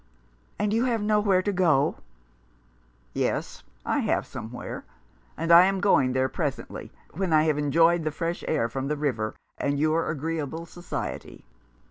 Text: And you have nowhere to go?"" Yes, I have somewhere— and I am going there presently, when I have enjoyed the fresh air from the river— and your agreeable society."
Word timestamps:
And 0.57 0.73
you 0.73 0.85
have 0.85 0.99
nowhere 1.03 1.43
to 1.43 1.51
go?"" 1.51 1.97
Yes, 3.13 3.61
I 3.85 3.99
have 3.99 4.25
somewhere— 4.25 4.83
and 5.37 5.51
I 5.51 5.65
am 5.67 5.79
going 5.79 6.13
there 6.13 6.27
presently, 6.27 6.91
when 7.13 7.31
I 7.31 7.43
have 7.43 7.59
enjoyed 7.59 8.03
the 8.03 8.09
fresh 8.09 8.43
air 8.47 8.67
from 8.67 8.87
the 8.87 8.97
river— 8.97 9.35
and 9.59 9.77
your 9.79 10.09
agreeable 10.09 10.65
society." 10.65 11.45